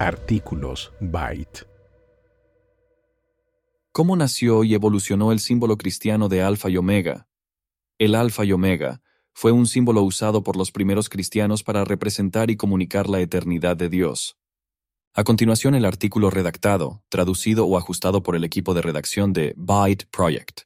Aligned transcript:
Artículos 0.00 0.94
Byte. 0.98 1.66
¿Cómo 3.92 4.16
nació 4.16 4.64
y 4.64 4.72
evolucionó 4.72 5.30
el 5.30 5.40
símbolo 5.40 5.76
cristiano 5.76 6.30
de 6.30 6.40
Alfa 6.40 6.70
y 6.70 6.78
Omega? 6.78 7.28
El 7.98 8.14
Alfa 8.14 8.46
y 8.46 8.52
Omega 8.52 9.02
fue 9.34 9.52
un 9.52 9.66
símbolo 9.66 10.00
usado 10.00 10.42
por 10.42 10.56
los 10.56 10.72
primeros 10.72 11.10
cristianos 11.10 11.62
para 11.62 11.84
representar 11.84 12.50
y 12.50 12.56
comunicar 12.56 13.10
la 13.10 13.20
eternidad 13.20 13.76
de 13.76 13.90
Dios. 13.90 14.38
A 15.12 15.22
continuación 15.22 15.74
el 15.74 15.84
artículo 15.84 16.30
redactado, 16.30 17.02
traducido 17.10 17.66
o 17.66 17.76
ajustado 17.76 18.22
por 18.22 18.36
el 18.36 18.44
equipo 18.44 18.72
de 18.72 18.80
redacción 18.80 19.34
de 19.34 19.52
Byte 19.58 20.06
Project. 20.10 20.62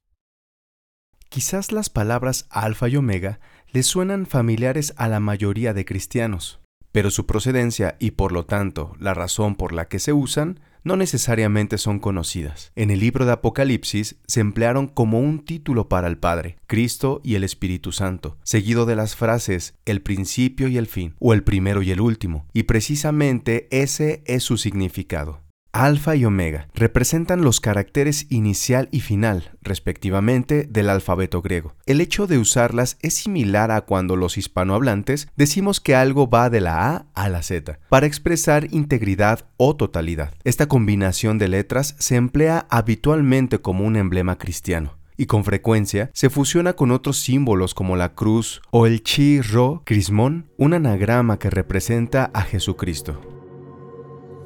Quizás 1.29 1.73
las 1.73 1.91
palabras 1.91 2.47
alfa 2.51 2.89
y 2.89 2.95
omega 2.95 3.41
le 3.73 3.83
suenan 3.83 4.27
familiares 4.27 4.95
a 4.97 5.09
la 5.09 5.19
mayoría 5.19 5.75
de 5.75 5.85
cristianos, 5.85 6.61
pero 6.95 7.11
su 7.11 7.27
procedencia 7.27 7.97
y 7.99 8.13
por 8.13 8.31
lo 8.31 8.47
tanto 8.47 8.95
la 9.01 9.15
razón 9.15 9.57
por 9.57 9.73
la 9.73 9.89
que 9.89 9.99
se 9.99 10.13
usan 10.13 10.61
no 10.85 10.97
necesariamente 10.97 11.77
son 11.77 11.99
conocidas. 11.99 12.71
En 12.77 12.93
el 12.93 13.01
libro 13.01 13.27
de 13.27 13.33
Apocalipsis 13.33 14.15
se 14.29 14.39
emplearon 14.39 14.87
como 14.87 15.19
un 15.19 15.45
título 15.45 15.89
para 15.89 16.07
el 16.07 16.19
Padre, 16.19 16.57
Cristo 16.69 17.21
y 17.25 17.35
el 17.35 17.43
Espíritu 17.43 17.91
Santo, 17.91 18.37
seguido 18.45 18.87
de 18.87 18.95
las 18.95 19.17
frases 19.17 19.75
el 19.87 20.03
principio 20.03 20.69
y 20.69 20.77
el 20.77 20.87
fin, 20.87 21.17
o 21.19 21.33
el 21.33 21.43
primero 21.43 21.83
y 21.83 21.91
el 21.91 22.01
último, 22.01 22.47
y 22.53 22.63
precisamente 22.63 23.67
ese 23.73 24.23
es 24.27 24.45
su 24.45 24.57
significado. 24.57 25.44
Alfa 25.75 26.15
y 26.15 26.25
omega 26.25 26.69
representan 26.73 27.43
los 27.43 27.59
caracteres 27.59 28.27
inicial 28.31 28.89
y 28.93 29.01
final, 29.01 29.51
respectivamente, 29.61 30.69
del 30.71 30.89
alfabeto 30.89 31.43
griego. 31.43 31.75
El 31.85 32.01
hecho 32.01 32.29
de 32.29 32.39
usarlas 32.39 32.97
es 33.03 33.15
similar 33.15 33.73
a 33.73 33.81
cuando 33.81 34.15
los 34.15 34.39
hispanohablantes 34.39 35.27
decimos 35.37 35.81
que 35.81 35.97
algo 35.97 36.31
va 36.31 36.49
de 36.49 36.61
la 36.61 36.95
A 36.95 37.07
a 37.15 37.29
la 37.29 37.43
Z, 37.43 37.81
para 37.89 38.07
expresar 38.07 38.69
integridad 38.71 39.47
o 39.57 39.75
totalidad. 39.75 40.33
Esta 40.45 40.69
combinación 40.69 41.39
de 41.39 41.49
letras 41.49 41.97
se 41.99 42.15
emplea 42.15 42.69
habitualmente 42.71 43.59
como 43.59 43.85
un 43.85 43.97
emblema 43.97 44.39
cristiano 44.39 44.97
y 45.17 45.27
con 45.27 45.43
frecuencia 45.43 46.09
se 46.13 46.31
fusiona 46.31 46.75
con 46.75 46.93
otros 46.93 47.19
símbolos 47.19 47.75
como 47.75 47.97
la 47.97 48.15
cruz 48.15 48.63
o 48.71 48.87
el 48.87 49.03
chi 49.03 49.41
ro 49.41 49.83
crismón, 49.85 50.47
un 50.57 50.75
anagrama 50.75 51.41
que 51.41 51.51
representa 51.51 52.31
a 52.33 52.43
Jesucristo 52.43 53.34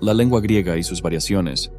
la 0.00 0.14
lengua 0.14 0.40
griega 0.40 0.76
y 0.76 0.82
sus 0.82 1.02
variaciones. 1.02 1.72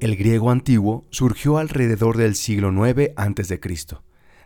El 0.00 0.16
griego 0.16 0.50
antiguo 0.50 1.06
surgió 1.10 1.58
alrededor 1.58 2.16
del 2.16 2.36
siglo 2.36 2.70
IX 2.70 3.10
a.C., 3.16 3.60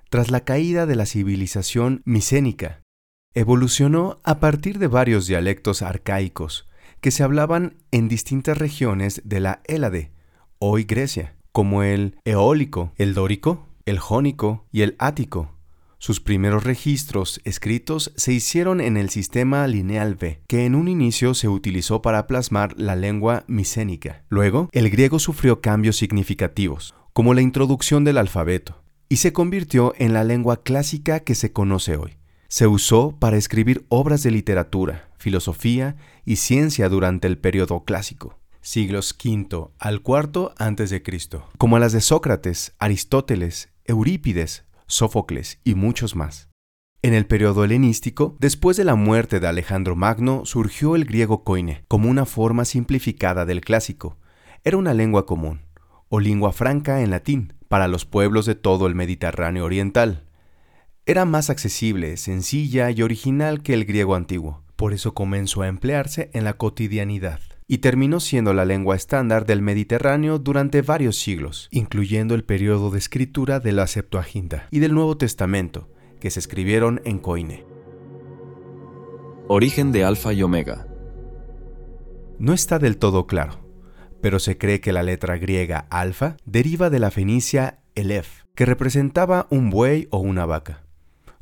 tras 0.08 0.30
la 0.30 0.40
caída 0.40 0.86
de 0.86 0.96
la 0.96 1.06
civilización 1.06 2.02
micénica. 2.04 2.82
Evolucionó 3.34 4.20
a 4.24 4.40
partir 4.40 4.78
de 4.78 4.86
varios 4.86 5.26
dialectos 5.26 5.82
arcaicos 5.82 6.68
que 7.00 7.10
se 7.10 7.22
hablaban 7.22 7.76
en 7.90 8.08
distintas 8.08 8.58
regiones 8.58 9.22
de 9.24 9.40
la 9.40 9.60
Hélade, 9.64 10.12
hoy 10.58 10.84
Grecia, 10.84 11.36
como 11.50 11.82
el 11.82 12.18
eólico, 12.24 12.92
el 12.96 13.14
dórico, 13.14 13.66
el 13.84 13.98
jónico 13.98 14.66
y 14.70 14.82
el 14.82 14.96
ático, 14.98 15.56
sus 16.02 16.18
primeros 16.18 16.64
registros 16.64 17.40
escritos 17.44 18.12
se 18.16 18.32
hicieron 18.32 18.80
en 18.80 18.96
el 18.96 19.08
sistema 19.08 19.64
lineal 19.68 20.16
B, 20.16 20.40
que 20.48 20.66
en 20.66 20.74
un 20.74 20.88
inicio 20.88 21.32
se 21.32 21.46
utilizó 21.46 22.02
para 22.02 22.26
plasmar 22.26 22.74
la 22.76 22.96
lengua 22.96 23.44
micénica. 23.46 24.24
Luego, 24.28 24.68
el 24.72 24.90
griego 24.90 25.20
sufrió 25.20 25.60
cambios 25.60 25.96
significativos, 25.96 26.92
como 27.12 27.34
la 27.34 27.40
introducción 27.40 28.02
del 28.02 28.18
alfabeto, 28.18 28.82
y 29.08 29.18
se 29.18 29.32
convirtió 29.32 29.94
en 29.96 30.12
la 30.12 30.24
lengua 30.24 30.64
clásica 30.64 31.20
que 31.20 31.36
se 31.36 31.52
conoce 31.52 31.96
hoy. 31.96 32.16
Se 32.48 32.66
usó 32.66 33.16
para 33.20 33.36
escribir 33.36 33.86
obras 33.88 34.24
de 34.24 34.32
literatura, 34.32 35.08
filosofía 35.18 35.94
y 36.24 36.34
ciencia 36.34 36.88
durante 36.88 37.28
el 37.28 37.38
periodo 37.38 37.84
clásico 37.84 38.40
siglos 38.60 39.16
V 39.24 39.70
al 39.78 40.02
IV 40.04 40.50
a.C., 40.56 41.02
como 41.58 41.78
las 41.78 41.92
de 41.92 42.00
Sócrates, 42.00 42.74
Aristóteles, 42.78 43.68
Eurípides, 43.84 44.64
Sófocles 44.92 45.58
y 45.64 45.74
muchos 45.74 46.14
más. 46.14 46.50
En 47.00 47.14
el 47.14 47.24
periodo 47.24 47.64
helenístico, 47.64 48.36
después 48.38 48.76
de 48.76 48.84
la 48.84 48.94
muerte 48.94 49.40
de 49.40 49.46
Alejandro 49.48 49.96
Magno, 49.96 50.44
surgió 50.44 50.96
el 50.96 51.06
griego 51.06 51.44
koine 51.44 51.82
como 51.88 52.10
una 52.10 52.26
forma 52.26 52.66
simplificada 52.66 53.46
del 53.46 53.62
clásico. 53.62 54.18
Era 54.64 54.76
una 54.76 54.92
lengua 54.92 55.24
común, 55.24 55.62
o 56.10 56.20
lengua 56.20 56.52
franca 56.52 57.00
en 57.00 57.08
latín, 57.08 57.54
para 57.68 57.88
los 57.88 58.04
pueblos 58.04 58.44
de 58.44 58.54
todo 58.54 58.86
el 58.86 58.94
Mediterráneo 58.94 59.64
oriental. 59.64 60.26
Era 61.06 61.24
más 61.24 61.48
accesible, 61.48 62.18
sencilla 62.18 62.90
y 62.90 63.00
original 63.00 63.62
que 63.62 63.72
el 63.72 63.86
griego 63.86 64.14
antiguo, 64.14 64.62
por 64.76 64.92
eso 64.92 65.14
comenzó 65.14 65.62
a 65.62 65.68
emplearse 65.68 66.30
en 66.34 66.44
la 66.44 66.52
cotidianidad 66.52 67.40
y 67.72 67.78
terminó 67.78 68.20
siendo 68.20 68.52
la 68.52 68.66
lengua 68.66 68.96
estándar 68.96 69.46
del 69.46 69.62
Mediterráneo 69.62 70.38
durante 70.38 70.82
varios 70.82 71.18
siglos, 71.18 71.68
incluyendo 71.70 72.34
el 72.34 72.44
periodo 72.44 72.90
de 72.90 72.98
escritura 72.98 73.60
de 73.60 73.72
la 73.72 73.86
Septuaginta 73.86 74.68
y 74.70 74.80
del 74.80 74.92
Nuevo 74.92 75.16
Testamento, 75.16 75.88
que 76.20 76.30
se 76.30 76.38
escribieron 76.38 77.00
en 77.06 77.18
Coine. 77.18 77.64
Origen 79.48 79.90
de 79.90 80.04
Alfa 80.04 80.34
y 80.34 80.42
Omega. 80.42 80.86
No 82.38 82.52
está 82.52 82.78
del 82.78 82.98
todo 82.98 83.26
claro, 83.26 83.66
pero 84.20 84.38
se 84.38 84.58
cree 84.58 84.82
que 84.82 84.92
la 84.92 85.02
letra 85.02 85.38
griega 85.38 85.86
alfa 85.88 86.36
deriva 86.44 86.90
de 86.90 86.98
la 86.98 87.10
fenicia 87.10 87.78
elef, 87.94 88.42
que 88.54 88.66
representaba 88.66 89.46
un 89.48 89.70
buey 89.70 90.08
o 90.10 90.18
una 90.18 90.44
vaca. 90.44 90.84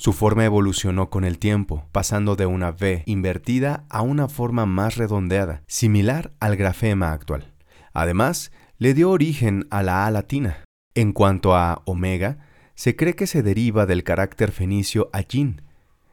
Su 0.00 0.15
forma 0.15 0.47
evolucionó 0.47 1.11
con 1.11 1.25
el 1.25 1.38
tiempo, 1.38 1.87
pasando 1.93 2.34
de 2.34 2.47
una 2.47 2.71
V 2.71 3.03
invertida 3.05 3.84
a 3.91 4.00
una 4.00 4.28
forma 4.28 4.65
más 4.65 4.97
redondeada, 4.97 5.62
similar 5.66 6.33
al 6.41 6.56
grafema 6.56 7.12
actual. 7.12 7.53
Además, 7.93 8.50
le 8.78 8.94
dio 8.94 9.11
origen 9.11 9.66
a 9.69 9.83
la 9.83 10.06
A 10.06 10.11
latina. 10.11 10.65
En 10.94 11.12
cuanto 11.12 11.55
a 11.55 11.83
omega, 11.84 12.38
se 12.75 12.97
cree 12.97 13.15
que 13.15 13.27
se 13.27 13.43
deriva 13.43 13.84
del 13.84 14.03
carácter 14.03 14.53
fenicio 14.53 15.11
ayin, 15.12 15.61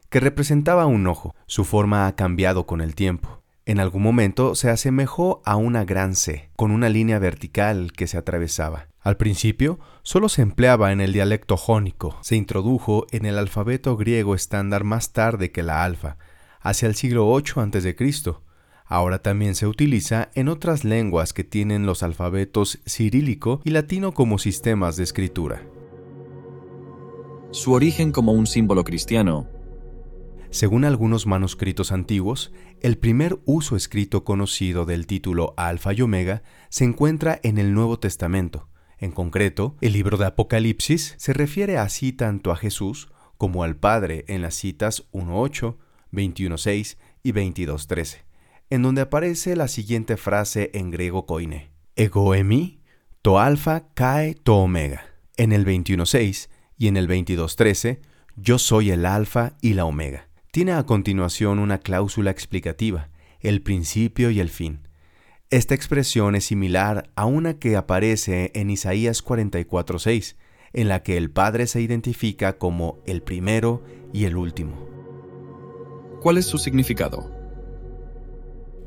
que 0.09 0.19
representaba 0.19 0.85
un 0.85 1.07
ojo. 1.07 1.33
Su 1.45 1.63
forma 1.63 2.07
ha 2.07 2.15
cambiado 2.17 2.65
con 2.65 2.81
el 2.81 2.93
tiempo. 2.93 3.41
En 3.65 3.79
algún 3.79 4.03
momento 4.03 4.55
se 4.55 4.69
asemejó 4.69 5.41
a 5.45 5.55
una 5.55 5.85
gran 5.85 6.15
C, 6.15 6.49
con 6.57 6.71
una 6.71 6.89
línea 6.89 7.19
vertical 7.19 7.93
que 7.93 8.07
se 8.07 8.17
atravesaba. 8.17 8.89
Al 9.07 9.15
principio, 9.15 9.79
solo 10.03 10.27
se 10.27 10.41
empleaba 10.41 10.91
en 10.91 10.99
el 10.99 11.13
dialecto 11.13 11.55
jónico. 11.55 12.17
Se 12.23 12.35
introdujo 12.35 13.07
en 13.11 13.25
el 13.25 13.37
alfabeto 13.37 13.95
griego 13.95 14.35
estándar 14.35 14.83
más 14.83 15.13
tarde 15.13 15.49
que 15.49 15.63
la 15.63 15.85
alfa, 15.85 16.17
hacia 16.59 16.89
el 16.89 16.95
siglo 16.95 17.33
VIII 17.33 17.69
a.C. 17.73 18.35
Ahora 18.83 19.19
también 19.19 19.55
se 19.55 19.65
utiliza 19.65 20.29
en 20.35 20.49
otras 20.49 20.83
lenguas 20.83 21.31
que 21.31 21.45
tienen 21.45 21.85
los 21.85 22.03
alfabetos 22.03 22.79
cirílico 22.85 23.61
y 23.63 23.69
latino 23.69 24.11
como 24.11 24.39
sistemas 24.39 24.97
de 24.97 25.05
escritura. 25.05 25.63
Su 27.51 27.71
origen 27.71 28.11
como 28.11 28.33
un 28.33 28.45
símbolo 28.45 28.83
cristiano. 28.83 29.47
Según 30.49 30.83
algunos 30.83 31.25
manuscritos 31.27 31.93
antiguos, 31.93 32.51
el 32.81 32.97
primer 32.97 33.39
uso 33.45 33.77
escrito 33.77 34.25
conocido 34.25 34.83
del 34.83 35.07
título 35.07 35.53
Alfa 35.55 35.93
y 35.93 36.01
Omega 36.01 36.43
se 36.67 36.83
encuentra 36.83 37.39
en 37.43 37.57
el 37.57 37.73
Nuevo 37.73 37.99
Testamento, 37.99 38.67
en 38.99 39.11
concreto, 39.11 39.75
el 39.81 39.93
libro 39.93 40.17
de 40.17 40.25
Apocalipsis 40.25 41.15
se 41.17 41.33
refiere 41.33 41.77
así 41.77 42.13
tanto 42.13 42.51
a 42.51 42.55
Jesús 42.55 43.09
como 43.37 43.63
al 43.63 43.75
Padre 43.75 44.25
en 44.27 44.41
las 44.41 44.55
citas 44.55 45.07
1.8, 45.11 45.77
21.6 46.11 46.97
y 47.21 47.31
22.13, 47.31 48.23
en 48.71 48.81
donde 48.81 49.01
aparece 49.01 49.55
la 49.55 49.67
siguiente 49.67 50.17
frase 50.17 50.71
en 50.73 50.89
griego 50.89 51.25
koine: 51.27 51.69
Ego 51.95 52.33
emi, 52.33 52.81
to 53.21 53.39
alfa 53.39 53.89
cae 53.93 54.33
to 54.33 54.55
omega. 54.55 55.05
En 55.35 55.51
el 55.51 55.65
21.6 55.65 56.49
y 56.77 56.87
en 56.87 56.97
el 56.97 57.07
22.13, 57.07 57.99
yo 58.35 58.57
soy 58.57 58.89
el 58.89 59.05
alfa 59.05 59.57
y 59.61 59.73
la 59.73 59.85
omega. 59.85 60.29
Tiene 60.51 60.71
a 60.71 60.83
continuación 60.83 61.59
una 61.59 61.77
cláusula 61.77 62.31
explicativa, 62.31 63.09
el 63.41 63.61
principio 63.61 64.31
y 64.31 64.39
el 64.39 64.49
fin 64.49 64.86
esta 65.49 65.75
expresión 65.75 66.35
es 66.35 66.45
similar 66.45 67.09
a 67.15 67.25
una 67.25 67.57
que 67.57 67.77
aparece 67.77 68.51
en 68.53 68.69
Isaías 68.69 69.23
44:6, 69.23 70.35
en 70.73 70.89
la 70.89 71.03
que 71.03 71.15
el 71.15 71.31
Padre 71.31 71.67
se 71.67 71.81
identifica 71.81 72.57
como 72.57 72.99
el 73.05 73.21
primero 73.21 73.83
y 74.11 74.25
el 74.25 74.35
último. 74.35 74.75
¿Cuál 76.21 76.37
es 76.37 76.45
su 76.45 76.57
significado? 76.57 77.31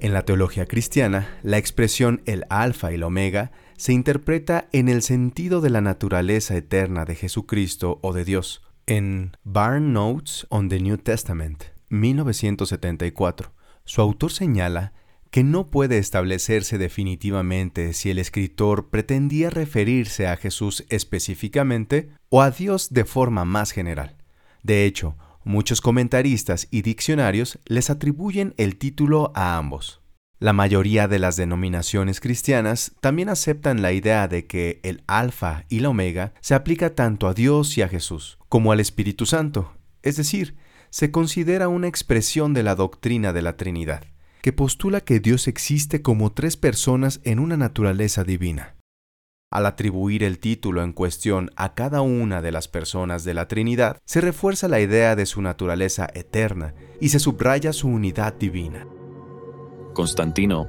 En 0.01 0.13
la 0.13 0.25
teología 0.25 0.67
cristiana, 0.67 1.39
la 1.43 1.59
expresión 1.59 2.23
el 2.27 2.45
alfa 2.51 2.91
y 2.91 2.97
el 2.97 3.03
omega 3.05 3.53
se 3.77 3.93
interpreta 3.93 4.69
en 4.73 4.89
el 4.89 5.03
sentido 5.03 5.61
de 5.61 5.71
la 5.71 5.81
naturaleza 5.81 6.57
eterna 6.57 7.05
de 7.07 7.15
Jesucristo 7.15 7.99
o 8.03 8.13
de 8.13 8.25
Dios. 8.25 8.63
En 8.87 9.37
Barn 9.45 9.93
Notes 9.93 10.47
on 10.51 10.69
the 10.69 10.81
New 10.81 10.99
Testament, 10.99 11.65
1974, 11.89 13.53
su 13.85 14.01
autor 14.01 14.33
señala 14.33 14.93
que 15.31 15.45
no 15.45 15.71
puede 15.71 15.99
establecerse 15.99 16.79
definitivamente 16.79 17.93
si 17.93 18.11
el 18.11 18.19
escritor 18.19 18.91
pretendía 18.91 19.51
referirse 19.51 20.27
a 20.27 20.37
Jesús 20.37 20.85
específicamente 20.89 22.11
o 22.29 22.43
a 22.43 22.51
Dios 22.51 22.91
de 22.91 23.05
forma 23.05 23.45
más 23.45 23.71
general. 23.71 24.17
De 24.63 24.85
hecho, 24.85 25.17
Muchos 25.45 25.81
comentaristas 25.81 26.69
y 26.71 26.83
diccionarios 26.83 27.59
les 27.65 27.89
atribuyen 27.89 28.53
el 28.59 28.77
título 28.77 29.33
a 29.35 29.57
ambos. 29.57 30.03
La 30.39 30.53
mayoría 30.53 31.09
de 31.09 31.19
las 31.19 31.37
denominaciones 31.37 32.21
cristianas 32.21 32.93
también 33.01 33.31
aceptan 33.31 33.81
la 33.81 33.93
idea 33.93 34.29
de 34.29 34.47
que 34.47 34.81
el 34.83 35.03
alfa 35.07 35.65
y 35.71 35.81
la 35.81 35.89
omega 35.89 36.35
se 36.41 36.55
aplica 36.55 36.95
tanto 36.95 37.27
a 37.27 37.33
Dios 37.33 37.79
y 37.79 37.83
a 37.83 37.89
Jesús, 37.89 38.39
como 38.51 38.71
al 38.71 38.81
Espíritu 38.81 39.25
Santo, 39.25 39.73
es 40.03 40.17
decir, 40.17 40.57
se 40.91 41.11
considera 41.11 41.69
una 41.69 41.89
expresión 41.89 42.53
de 42.53 42.63
la 42.63 42.75
doctrina 42.75 43.33
de 43.33 43.43
la 43.43 43.57
Trinidad, 43.57 44.05
que 44.43 44.53
postula 44.53 45.01
que 45.01 45.21
Dios 45.21 45.49
existe 45.49 46.03
como 46.03 46.33
tres 46.33 46.57
personas 46.57 47.21
en 47.25 47.39
una 47.39 47.57
naturaleza 47.57 48.25
divina. 48.25 48.77
Al 49.51 49.67
atribuir 49.67 50.23
el 50.23 50.39
título 50.39 50.83
en 50.85 50.93
cuestión 50.93 51.51
a 51.57 51.75
cada 51.75 52.03
una 52.03 52.41
de 52.41 52.53
las 52.53 52.69
personas 52.69 53.25
de 53.25 53.35
la 53.35 53.49
Trinidad, 53.49 53.99
se 54.05 54.21
refuerza 54.21 54.69
la 54.69 54.81
idea 54.81 55.17
de 55.17 55.27
su 55.27 55.43
naturaleza 55.43 56.09
eterna 56.15 56.75
y 57.01 57.09
se 57.09 57.19
subraya 57.19 57.73
su 57.73 57.89
unidad 57.89 58.35
divina. 58.35 58.87
Constantino. 59.93 60.69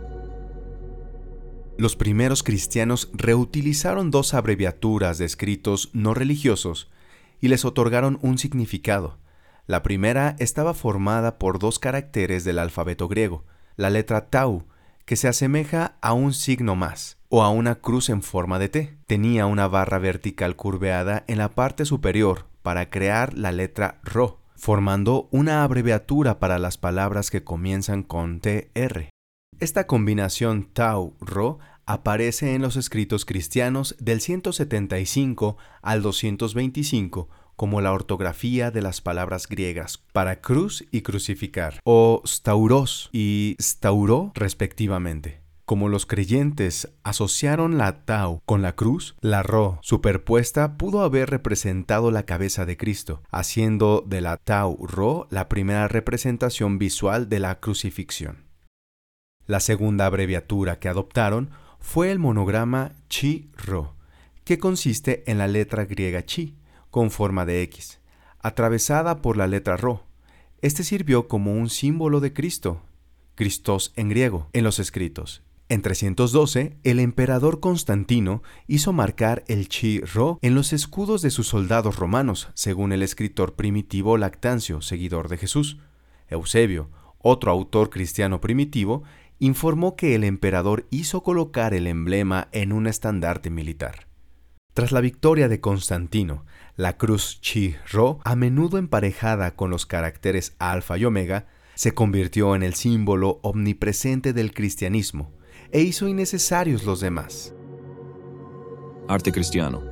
Los 1.78 1.96
primeros 1.96 2.42
cristianos 2.42 3.12
reutilizaron 3.14 4.10
dos 4.10 4.34
abreviaturas 4.34 5.20
de 5.20 5.26
escritos 5.26 5.92
no 5.94 6.14
religiosos 6.14 6.92
y 7.40 7.50
les 7.50 7.66
otorgaron 7.66 8.18
un 8.22 8.40
significado. 8.40 9.20
La 9.68 9.84
primera 9.84 10.36
estaba 10.40 10.74
formada 10.74 11.38
por 11.38 11.60
dos 11.60 11.78
caracteres 11.78 12.44
del 12.44 12.58
alfabeto 12.58 13.08
griego, 13.08 13.46
la 13.82 13.90
letra 13.90 14.30
tau, 14.30 14.66
que 15.06 15.16
se 15.16 15.28
asemeja 15.28 15.98
a 16.02 16.14
un 16.14 16.34
signo 16.34 16.76
más, 16.76 17.18
o 17.28 17.44
a 17.44 17.50
una 17.50 17.76
cruz 17.76 18.10
en 18.10 18.22
forma 18.22 18.60
de 18.60 18.70
T. 18.70 18.98
Tenía 19.08 19.46
una 19.48 19.68
barra 19.68 20.00
vertical 20.00 20.56
curveada 20.56 21.26
en 21.28 21.40
la 21.40 21.50
parte 21.50 21.86
superior 21.86 22.46
para 22.62 22.90
crear 22.90 23.38
la 23.38 23.52
letra 23.52 24.00
Ro, 24.04 24.40
formando 24.56 25.28
una 25.32 25.64
abreviatura 25.64 26.40
para 26.40 26.60
las 26.60 26.78
palabras 26.78 27.32
que 27.32 27.44
comienzan 27.44 28.04
con 28.04 28.40
TR. 28.40 29.10
Esta 29.60 29.88
combinación 29.88 30.70
Tau-Ro 30.72 31.60
aparece 31.86 32.54
en 32.54 32.62
los 32.62 32.76
escritos 32.76 33.26
cristianos 33.26 33.96
del 34.00 34.22
175 34.22 35.58
al 35.82 36.02
225 36.02 37.30
como 37.62 37.80
la 37.80 37.94
ortografía 37.94 38.72
de 38.72 38.82
las 38.82 39.02
palabras 39.02 39.48
griegas 39.48 40.00
para 40.14 40.42
cruz 40.42 40.84
y 40.90 41.02
crucificar, 41.02 41.80
o 41.84 42.24
stauros 42.26 43.08
y 43.14 43.56
stauro 43.62 44.32
respectivamente. 44.34 45.42
Como 45.66 45.88
los 45.88 46.08
creyentes 46.08 46.92
asociaron 47.04 47.78
la 47.78 48.04
tau 48.04 48.42
con 48.46 48.64
la 48.64 48.76
cruz, 48.76 49.16
la 49.22 49.44
ro 49.44 49.78
superpuesta 49.84 50.76
pudo 50.76 51.04
haber 51.04 51.30
representado 51.30 52.10
la 52.10 52.24
cabeza 52.24 52.66
de 52.66 52.78
Cristo, 52.78 53.22
haciendo 53.30 54.04
de 54.08 54.22
la 54.22 54.38
tau 54.38 54.76
ro 54.88 55.28
la 55.30 55.48
primera 55.48 55.88
representación 55.88 56.80
visual 56.80 57.30
de 57.30 57.42
la 57.42 57.60
crucifixión. 57.60 58.46
La 59.46 59.60
segunda 59.60 60.08
abreviatura 60.08 60.80
que 60.80 60.90
adoptaron 60.90 61.52
fue 61.80 62.10
el 62.10 62.18
monograma 62.18 62.94
chi 63.08 63.52
ro, 63.56 63.98
que 64.46 64.58
consiste 64.58 65.30
en 65.30 65.38
la 65.38 65.48
letra 65.48 65.86
griega 65.86 66.26
chi, 66.26 66.58
con 66.92 67.10
forma 67.10 67.46
de 67.46 67.64
X, 67.64 68.00
atravesada 68.40 69.22
por 69.24 69.38
la 69.38 69.48
letra 69.48 69.78
ro. 69.78 70.04
Este 70.62 70.84
sirvió 70.84 71.28
como 71.28 71.54
un 71.54 71.70
símbolo 71.70 72.20
de 72.20 72.34
Cristo, 72.34 72.82
Christos 73.34 73.94
en 73.96 74.10
griego, 74.10 74.50
en 74.54 74.64
los 74.64 74.78
escritos, 74.78 75.42
en 75.72 75.82
312, 75.82 76.76
el 76.84 77.00
emperador 77.00 77.62
Constantino 77.62 78.44
hizo 78.68 78.92
marcar 78.92 79.46
el 79.48 79.70
chi 79.70 80.02
ro 80.02 80.38
en 80.42 80.54
los 80.54 80.74
escudos 80.74 81.22
de 81.22 81.30
sus 81.30 81.48
soldados 81.48 81.96
romanos, 81.96 82.50
según 82.56 82.92
el 82.92 83.02
escritor 83.02 83.54
primitivo 83.54 84.18
Lactancio, 84.18 84.82
seguidor 84.82 85.30
de 85.30 85.38
Jesús. 85.38 85.78
Eusebio, 86.28 86.90
otro 87.20 87.52
autor 87.52 87.90
cristiano 87.90 88.42
primitivo, 88.42 89.04
informó 89.40 89.96
que 89.96 90.14
el 90.14 90.26
emperador 90.26 90.88
hizo 90.90 91.24
colocar 91.24 91.74
el 91.74 91.88
emblema 91.88 92.50
en 92.52 92.74
un 92.74 92.86
estandarte 92.86 93.50
militar. 93.50 94.11
Tras 94.74 94.94
la 94.94 95.02
victoria 95.02 95.50
de 95.50 95.60
Constantino, 95.60 96.46
la 96.78 96.96
cruz 96.96 97.40
chi 97.42 97.76
ro, 97.92 98.20
a 98.24 98.38
menudo 98.38 98.78
emparejada 98.78 99.56
con 99.56 99.70
los 99.70 99.86
caracteres 99.86 100.56
alfa 100.60 100.98
y 100.98 101.04
omega, 101.04 101.48
se 101.76 101.94
convirtió 101.94 102.56
en 102.56 102.64
el 102.64 102.74
símbolo 102.74 103.40
omnipresente 103.44 104.32
del 104.32 104.54
cristianismo, 104.54 105.34
e 105.72 105.82
hizo 105.82 106.08
innecesarios 106.08 106.86
los 106.86 107.02
demás. 107.02 107.54
Arte 109.10 109.34
cristiano. 109.34 109.91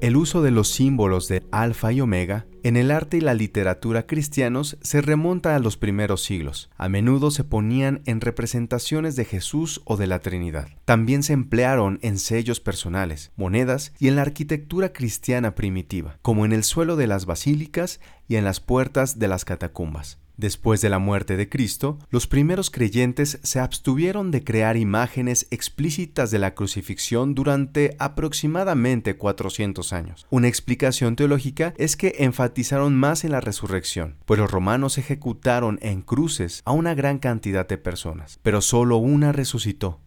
El 0.00 0.16
uso 0.16 0.42
de 0.42 0.52
los 0.52 0.68
símbolos 0.68 1.26
de 1.26 1.42
alfa 1.50 1.92
y 1.92 2.00
omega 2.00 2.46
en 2.62 2.76
el 2.76 2.92
arte 2.92 3.16
y 3.16 3.20
la 3.20 3.34
literatura 3.34 4.06
cristianos 4.06 4.78
se 4.80 5.00
remonta 5.00 5.56
a 5.56 5.58
los 5.58 5.76
primeros 5.76 6.22
siglos. 6.22 6.70
A 6.76 6.88
menudo 6.88 7.32
se 7.32 7.42
ponían 7.42 8.02
en 8.04 8.20
representaciones 8.20 9.16
de 9.16 9.24
Jesús 9.24 9.82
o 9.86 9.96
de 9.96 10.06
la 10.06 10.20
Trinidad. 10.20 10.68
También 10.84 11.24
se 11.24 11.32
emplearon 11.32 11.98
en 12.02 12.18
sellos 12.18 12.60
personales, 12.60 13.32
monedas 13.36 13.92
y 13.98 14.06
en 14.06 14.14
la 14.14 14.22
arquitectura 14.22 14.92
cristiana 14.92 15.56
primitiva, 15.56 16.18
como 16.22 16.44
en 16.44 16.52
el 16.52 16.62
suelo 16.62 16.94
de 16.94 17.08
las 17.08 17.26
basílicas 17.26 17.98
y 18.28 18.36
en 18.36 18.44
las 18.44 18.60
puertas 18.60 19.18
de 19.18 19.26
las 19.26 19.44
catacumbas. 19.44 20.20
Después 20.38 20.80
de 20.80 20.88
la 20.88 21.00
muerte 21.00 21.36
de 21.36 21.48
Cristo, 21.48 21.98
los 22.10 22.28
primeros 22.28 22.70
creyentes 22.70 23.40
se 23.42 23.58
abstuvieron 23.58 24.30
de 24.30 24.44
crear 24.44 24.76
imágenes 24.76 25.48
explícitas 25.50 26.30
de 26.30 26.38
la 26.38 26.54
crucifixión 26.54 27.34
durante 27.34 27.96
aproximadamente 27.98 29.16
400 29.16 29.92
años. 29.92 30.28
Una 30.30 30.46
explicación 30.46 31.16
teológica 31.16 31.74
es 31.76 31.96
que 31.96 32.14
enfatizaron 32.20 32.94
más 32.94 33.24
en 33.24 33.32
la 33.32 33.40
resurrección, 33.40 34.14
pues 34.26 34.38
los 34.38 34.48
romanos 34.48 34.96
ejecutaron 34.96 35.80
en 35.82 36.02
cruces 36.02 36.62
a 36.64 36.70
una 36.70 36.94
gran 36.94 37.18
cantidad 37.18 37.66
de 37.66 37.76
personas, 37.76 38.38
pero 38.44 38.60
solo 38.60 38.98
una 38.98 39.32
resucitó. 39.32 39.98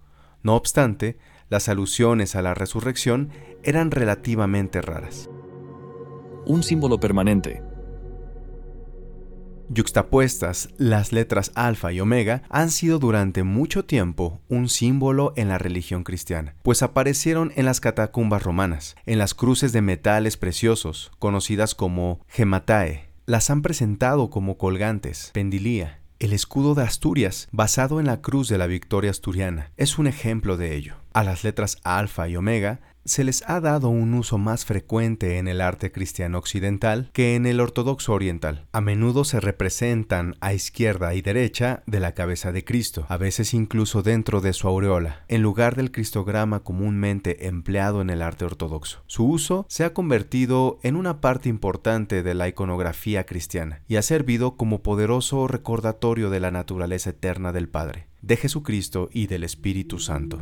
No 0.44 0.56
obstante, 0.56 1.18
las 1.50 1.68
alusiones 1.68 2.38
a 2.38 2.42
la 2.42 2.54
resurrección 2.54 3.32
eran 3.64 3.92
relativamente 3.92 4.82
raras. 4.82 5.30
Un 6.46 6.64
símbolo 6.64 7.02
permanente 7.02 7.62
Yuxtapuestas, 9.74 10.68
las 10.78 11.14
letras 11.14 11.54
alfa 11.56 11.94
y 11.94 12.02
omega 12.02 12.44
han 12.50 12.72
sido 12.72 13.00
durante 13.00 13.44
mucho 13.44 13.86
tiempo 13.86 14.42
un 14.50 14.68
símbolo 14.68 15.32
en 15.38 15.48
la 15.48 15.58
religión 15.58 16.04
cristiana, 16.04 16.56
pues 16.62 16.84
aparecieron 16.84 17.54
en 17.56 17.64
las 17.64 17.80
catacumbas 17.80 18.44
romanas, 18.44 18.98
en 19.06 19.18
las 19.18 19.34
cruces 19.34 19.72
de 19.72 19.82
metales 19.82 20.36
preciosos, 20.36 21.10
conocidas 21.20 21.74
como 21.74 22.20
gematae. 22.28 23.08
Las 23.26 23.50
han 23.50 23.62
presentado 23.62 24.30
como 24.30 24.58
colgantes, 24.58 25.32
pendilía. 25.34 26.02
El 26.20 26.34
escudo 26.34 26.76
de 26.76 26.84
Asturias, 26.84 27.48
basado 27.54 28.02
en 28.02 28.08
la 28.08 28.20
cruz 28.20 28.50
de 28.50 28.58
la 28.58 28.68
victoria 28.68 29.10
asturiana, 29.10 29.72
es 29.78 29.98
un 29.98 30.06
ejemplo 30.06 30.58
de 30.58 30.76
ello. 30.76 30.96
A 31.14 31.24
las 31.24 31.46
letras 31.46 31.78
alfa 31.84 32.28
y 32.28 32.36
omega 32.36 32.82
se 33.06 33.24
les 33.24 33.44
ha 33.48 33.60
dado 33.60 33.90
un 33.90 34.14
uso 34.14 34.38
más 34.38 34.66
frecuente 34.66 35.38
en 35.38 35.48
el 35.48 35.62
arte 35.62 35.92
cristiano 35.92 36.38
occidental 36.38 37.10
que 37.14 37.36
en 37.36 37.46
el 37.46 37.60
ortodoxo 37.60 38.14
oriental. 38.14 38.68
A 38.72 38.82
menudo 38.82 39.24
se 39.24 39.40
representan 39.40 40.36
a 40.42 40.54
izquierda 40.54 41.14
y 41.14 41.22
derecha 41.22 41.84
de 41.86 42.00
la 42.00 42.14
cabeza 42.14 42.52
de 42.52 42.64
Cristo, 42.64 43.06
a 43.10 43.18
veces 43.18 43.54
incluso 43.54 44.04
dentro 44.04 44.42
de 44.42 44.54
su 44.54 44.68
aureola, 44.68 45.26
en 45.28 45.42
lugar 45.42 45.76
del 45.76 45.92
cristograma 45.92 46.62
comúnmente 46.62 47.48
empleado 47.48 48.02
en 48.02 48.10
el 48.10 48.22
arte 48.22 48.46
ortodoxo. 48.46 49.04
Su 49.08 49.26
uso 49.26 49.66
se 49.68 49.84
ha 49.84 49.94
convertido 49.94 50.80
en 50.84 50.96
una 50.96 51.22
parte 51.22 51.50
importante 51.50 52.24
de 52.24 52.34
la 52.34 52.48
iconografía 52.48 53.26
cristiana 53.26 53.82
y 53.88 53.96
ha 53.96 54.02
servido 54.02 54.56
como 54.56 54.84
poderoso 54.84 55.48
recordatorio 55.48 56.30
de 56.30 56.40
la 56.40 56.52
naturaleza 56.52 57.12
eterna 57.12 57.52
del 57.52 57.70
Padre, 57.70 58.08
de 58.22 58.38
Jesucristo 58.38 59.10
y 59.12 59.28
del 59.28 59.44
Espíritu 59.44 60.00
Santo. 60.00 60.42